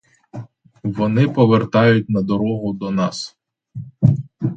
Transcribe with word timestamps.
Вони 0.83 1.27
повертають 1.29 2.09
на 2.09 2.21
дорогу 2.21 2.73
до 2.73 2.91
нас. 2.91 3.37